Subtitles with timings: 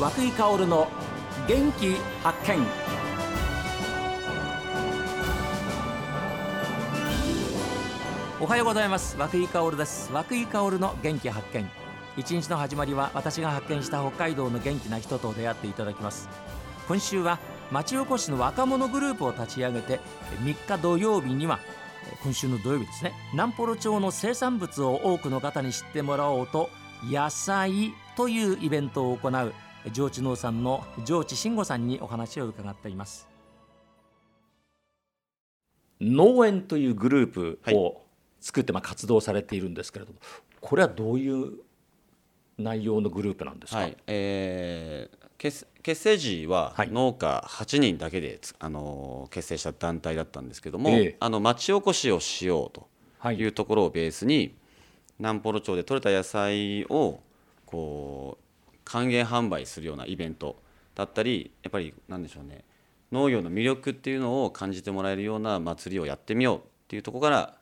[0.00, 0.88] 和久井薫の
[1.46, 2.66] 元気発見。
[8.40, 9.18] おはようございます。
[9.18, 10.10] 和久井薫です。
[10.10, 11.68] 和久井薫の元気発見。
[12.16, 16.30] 一日の始まりは私が発見した北海道の元気な人と出会っていただきます。
[16.88, 17.38] 今週は
[17.70, 20.00] 町おこしの若者グループを立ち上げて
[20.42, 21.60] 3日土曜日には
[22.22, 26.70] 今週の土曜日ですね南幌町の生産物を多くの方に知ってもらおうと
[27.04, 29.52] 野菜というイベントを行う
[29.92, 33.28] 上智農産の上智慎吾さんにお話を伺っています。
[36.00, 38.02] 農園というグループを
[38.40, 40.18] 作ってまあ活動されているんですけれども、
[40.60, 41.58] これはどういう
[42.58, 43.96] 内容のグループなんですか、はい。
[44.06, 46.90] えー、結結成時ははい。
[46.90, 51.16] 農家8人だけでつ、あの結成した団体だったんですけども、ええ。
[51.20, 52.86] あの町おこしをしようと
[53.18, 53.36] はい。
[53.36, 54.54] いうところをベースに、
[55.18, 57.20] 南幌町で採れた野菜を
[57.66, 58.49] こう
[58.90, 60.60] 還元販売するようなイベント
[60.96, 62.64] だったりやっぱりなんでしょうね
[63.12, 67.54] 農業の魅力っていうのを感じてもらえるような祭りをやってみようっていうところから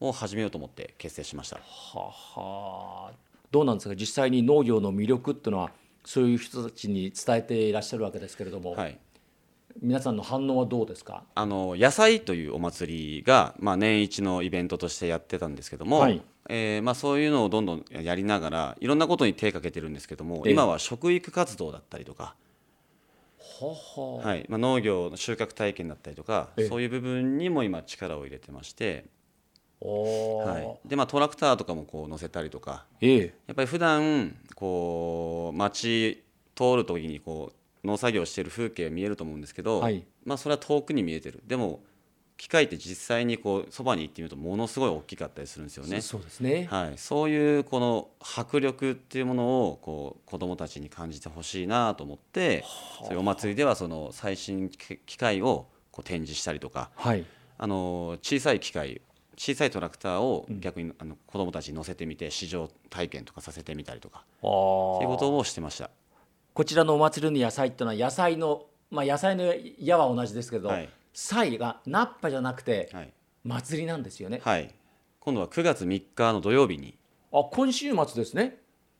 [0.00, 1.58] を始めようと思って結成しました。
[1.58, 3.12] はは
[3.52, 3.94] どうなんですか？
[3.94, 5.70] 実際に農業の魅力っていうのは
[6.04, 8.98] そういう人たちに伝えていらっしゃるわけですけれども、はい
[9.80, 11.24] 皆さんの反応はどうですか？
[11.34, 16.22] あの野菜というお祭りが、まあ、年一のイベントとしてやってたんですけども、はい。
[16.48, 20.52] えーまあ、そういうのをどんどんやりながらいろんなことに手をかけてるんですけども、ええ。
[20.52, 22.34] 今は食育活動だったりとか、
[23.38, 24.26] はは。
[24.26, 24.46] はい。
[24.48, 26.68] まあ、農業の収穫体験だったりとか、ええ。
[26.68, 29.04] そういう部分にも今力を入れてまして、
[29.80, 30.88] はい。
[30.88, 33.34] でまあ、トラクターとかもこう乗せたりとかええ。
[33.48, 36.22] やっぱり普段こう街
[36.54, 40.04] 通る時にこう農作業してる風景見えると思うんですけど、はい。
[40.24, 41.40] まあ、それは遠くに見えてる。
[41.46, 41.80] でも
[42.36, 46.00] 機械って実際にこうそばに行ってみるとものすごい大きかったりするんですよね。
[46.00, 52.64] そうですね、はい、そういうこの迫力っていうものをこう子どもたちに感じてほしいなと思って
[53.04, 57.24] そういうお祭りではその最新機械をこう展示したりとかはい。
[57.58, 59.02] あの小さい機械
[59.36, 64.48] 小さいトラクターを逆にあの子どもたちに乗せてみて試乗体験とかさせてみたりとかあー。
[64.48, 65.90] そういうことをしてました。
[66.54, 70.88] こちらのお祭りの野菜っていうのは野菜のまあ野菜の矢は同じですけど、はい。
[71.14, 73.12] 菜がナッパじゃなくてはい。
[73.44, 74.72] 祭りなんですよね、はい、
[75.18, 76.96] 今度は9月3日の土曜日に。
[77.32, 78.58] あ今週末ですね。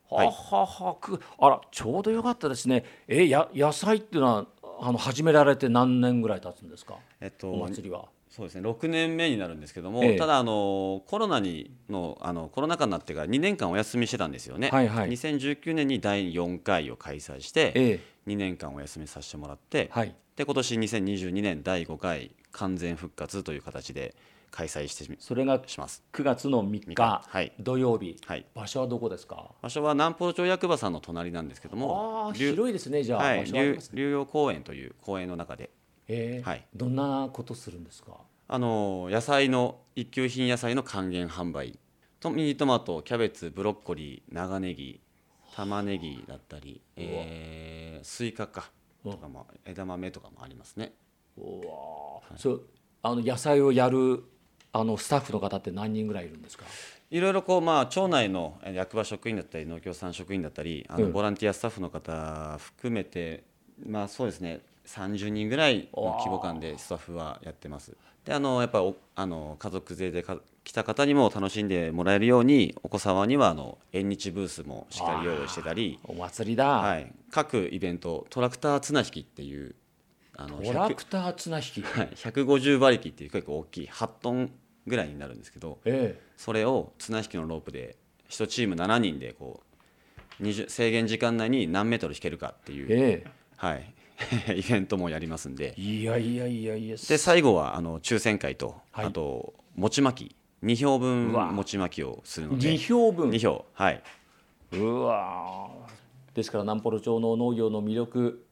[0.09, 0.27] ははい。
[0.27, 2.83] ははくあらちょうどよかったですね。
[3.07, 4.45] えや野菜っていうのは
[4.81, 6.95] あの始められて何年ぐらい経つんですか？
[7.21, 8.05] えっとお祭りは
[8.35, 8.67] そうですね。
[8.67, 10.17] 6年目になるんですけども、ええ。
[10.17, 15.09] ただあのコロナにのあのコロナ禍になってから2年間お休みしてたんですよね、はいはい。
[15.09, 17.99] 2019年に第4回を開催してええ。
[18.25, 20.15] 2年間お休みさせてもらって、はい。
[20.35, 24.15] で今年2022年第5回完全復活という形で
[24.49, 26.01] 開催してみそれがします。
[26.11, 27.53] 9月の3日はい。
[27.59, 28.47] 土曜日、はい。
[28.55, 29.51] 場所はどこですか？
[29.61, 33.51] 場所は南方町役場さんの隣なんですけどもあ広いですねじゃあ、はい。
[33.51, 33.77] ね。
[33.93, 35.69] 竜陽公園という公園の中で
[36.07, 36.65] ええはい。
[36.75, 38.17] どんなことするんですか？
[38.47, 41.79] あの野菜の一級品野菜の還元販売。
[42.19, 45.01] とミニトマトキャベツブロッコリー長ネギ
[45.55, 48.71] 玉ねぎだったり、えー、スイカか
[49.03, 50.93] とかも枝豆とかもありますね。
[51.37, 52.37] うわー。
[52.37, 52.63] そう
[53.01, 54.23] あの野菜をやる
[54.71, 56.65] あのスタッフの方って何人ぐらいいるんですか？
[57.11, 61.11] いろいろこうまあ町内のえー役場職員だったり農協さん職員だったりあのうん。
[61.11, 63.43] ボランティアスタッフの方含めて
[63.85, 67.95] まあそうですね30人ぐらいの規模感でスタッフはやってます。
[68.25, 79.75] であのやっぱりおあの家族連れでか来た方にも楽しんでもらえるようにお子様にはあの縁日ブースもしっかり用意してたりお祭りだ、はい、各イベントトラクター綱引きっていう
[80.37, 84.51] あのトラ100クター綱引き、はい、150馬力っていう結構大きい8トン
[84.87, 87.97] ぐらいになるんですけどえそれを綱引きのロープで
[88.29, 89.61] 1チーム7人でこ
[90.39, 93.31] う20制限時間内に何メートル引けるかっていう、ええ。
[93.55, 93.93] はい、
[94.55, 95.73] イベントもやりますんで。
[95.77, 96.95] えいやいやいやいや。
[96.95, 99.05] で最後はあの抽選会と、はい。
[99.07, 100.35] あと餅巻き。
[100.63, 102.73] 2票分餅巻きをするので。
[102.73, 103.65] 2票分？2票。
[103.73, 104.01] はい。
[104.73, 105.69] うわ。
[106.31, 108.45] ーですから南幌町の農業の魅力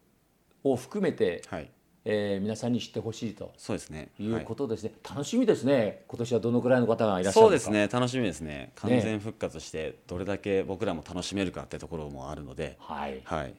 [0.64, 1.70] を含めて、はい。
[2.04, 3.54] えー皆さんに知ってほしいと。
[3.58, 4.10] そうですね。
[4.20, 6.04] いうはいことですね、楽しみですね。
[6.08, 7.88] 今年はどのくらいの方がいらっしゃるそうですね。
[7.88, 8.72] 楽しみですね。
[8.76, 13.22] 完全復活してどれだけ僕らも楽しめるかってところもあるので、はい。
[13.24, 13.54] はい、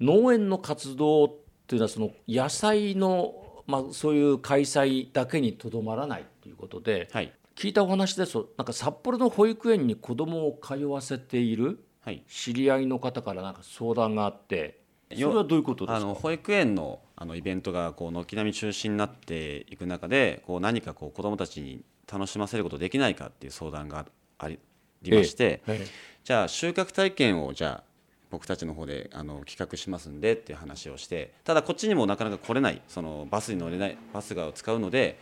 [0.00, 1.28] 農園の活動っ
[1.66, 7.32] ていうのはその野菜の、まあ、そういう開催だけにとどまらないということで、はい。
[7.54, 14.80] 聞いたお話ですとなんか札幌の保育園に子どもを通わせているはい、知り合いの方からなんか相談があって
[15.12, 15.96] それはどういうことですか？
[15.96, 24.06] あの保育園のあのイベントがこう軒並み中止になっていく中でこう何かこう子どもたちに楽しませることできないかっていう相談が
[24.38, 24.58] あり
[25.04, 25.86] まして、ええ。
[26.24, 27.87] じゃあ収穫体験をじゃあ
[28.30, 35.18] 僕たちの方であの企画しますんでっていう話をしてただこっちにもなかなか来れないそのバスに乗れないバスが使うので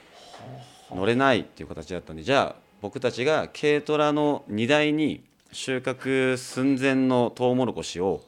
[0.91, 8.23] 乗れないっていう形だったんでじゃあ僕たちが軽トラの荷台に収穫寸前のトウモロコシを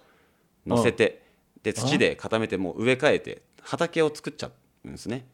[0.67, 1.23] 乗せて
[1.63, 4.51] で土で固めてもう植え替えて畑を作っちゃ
[4.85, 5.27] うんですね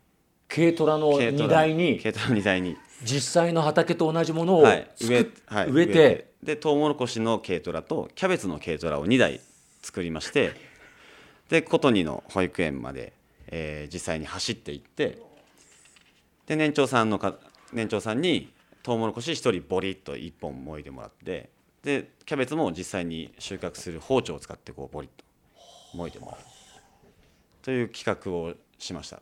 [0.49, 6.35] 軽トラの荷台に軽トラの荷台に、実際の畑と同じものをはい、植え,、はい、植えて。
[6.45, 9.41] でトウモロコシの軽トラとキャベツの軽トラを2台
[9.83, 10.53] 作りまして
[11.49, 13.15] で琴仁の保育園まで、
[13.49, 15.19] えー実際に走っていって
[16.47, 17.37] で年長さんのか
[17.73, 18.53] 年長さんに
[18.83, 21.49] トウモロコシ1人ボリッと1本もいでもらって
[21.83, 26.41] でキャベツも実際に収穫する包丁を使ってこうボリッともいでもらう。
[27.63, 29.21] という企画をしました。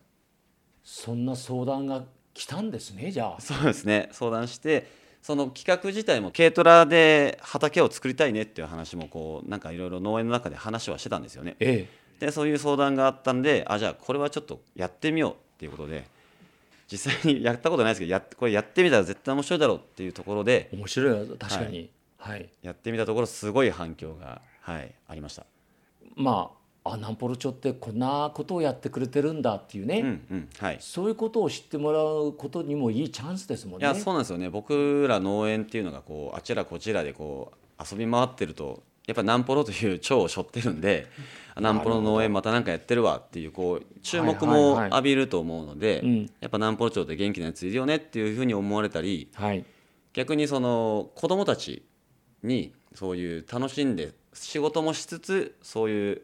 [0.84, 3.40] そんな相談が来たんですねじゃあ。
[3.40, 4.08] そうですね。
[4.12, 4.87] 相談して
[5.23, 11.56] その企画自体も軽トラで畑を作りたいねっていう話もこうなんかいろいろ農園の中で話はしてたんですよね。
[11.61, 11.88] え
[12.19, 16.05] でそういう相談があったんであじゃあこれはちょっとやってみようっていうことで
[16.90, 21.90] 実際にやったことないですけどやっこれやってみたら絶対面白いだろうっていうところでえ面白いよ確かに。
[22.19, 25.44] はい、やってみたところすごい反響が、はい、ありました。
[26.14, 30.79] まああ南ポロ町ってこんなことをやってくれてるんだっていうね、うんうんはい。
[30.81, 33.87] そういうことを知ってもらうことにもいいチャンスですもんね。
[33.87, 34.50] いやそうなんですよね。
[34.50, 41.06] 僕ら農園っていうのがこうあちらこちらでこう遊び回ってるとやっぱ南ポロという蝶を背負ってるんで
[41.55, 46.31] あ南ポロの農園また何かやってるわっていうこう注目も浴びると思うので、うん。
[46.40, 49.64] やっぱ南ポロ町って元気なやついるよねっていうふうに思われたりはい、
[50.14, 51.84] 逆にその子供たち
[52.43, 56.23] にそういう楽しんで仕事もしつつそういう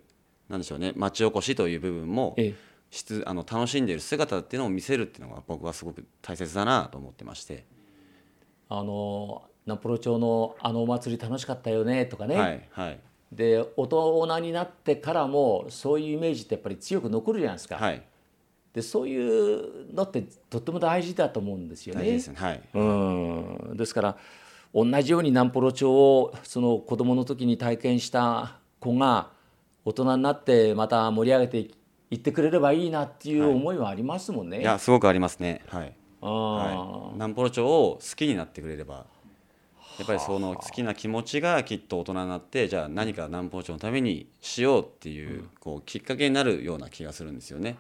[0.48, 0.92] なんでしょうね。
[0.96, 2.54] 町おこしという部分もええ。
[2.90, 7.66] しつあの楽しんでいる姿っていうのを見せるっていうのが僕はすごく大切だなと思ってまして。
[8.70, 13.00] あの南ポロ町のあのお祭り楽しかったよねとかね、はいはい。
[13.32, 18.02] で大人になってからもそういうイメージってやっぱり強く残るじゃないですか、はい。
[18.72, 22.00] でそういうのってとっても大事だと思うんですよね。
[22.00, 22.28] 大事です。
[22.28, 22.36] ね。
[22.38, 22.62] はい。
[22.74, 22.82] う
[23.74, 23.76] ん。
[23.76, 24.16] ですから
[24.74, 29.30] 同じように南ポロ町をその子供の時に体験した子が
[29.84, 31.70] 大人になってまた盛り上げて
[32.10, 34.60] いってくれればいいなっていう思いはありますもんね。
[34.60, 35.62] いやすごくありますね。
[35.68, 39.06] はい、はい、南ポロ町を好きになってくれれば
[39.98, 47.76] やっぱりその好きな気持ちがきっと大人になってじゃあ何か南ポロ町のためにしようっていう,、こうきっかけになるような気がするんですよね。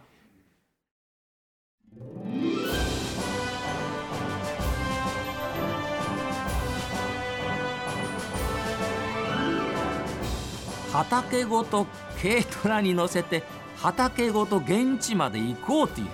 [10.92, 11.86] 畑ごと
[12.20, 13.42] 軽トラに乗せて
[13.76, 16.06] 畑ごと現地まで行こうという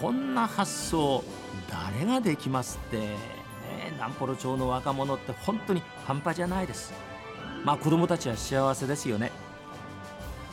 [0.00, 1.24] こんな発想
[1.68, 3.16] 誰ができますってね。
[3.94, 6.92] 南幌町の若者って本当に半端じゃないです。
[7.64, 9.32] まあ子供たちは幸せですよね。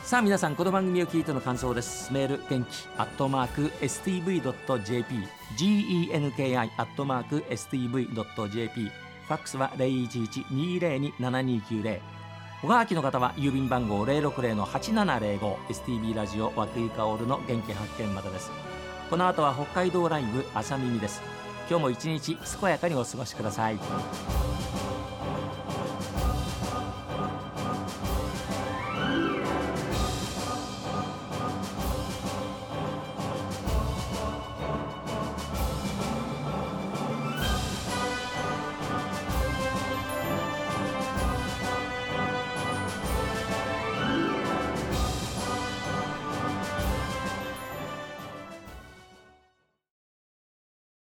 [0.02, 2.12] さあ皆さんこの番組を聞いての感想です。
[2.12, 5.14] メール元気アットマーク STV.jp
[5.56, 12.15] genki アットマーク STV.jp ファックスは0112027290
[12.62, 18.50] おはがきの方は郵便番号060-8705 STB ラジオ和久井薫の元気発見までです。
[19.10, 21.20] この後は北海道ライブ朝耳です。
[21.68, 23.78] 今日も一日健やかにお過ごしください。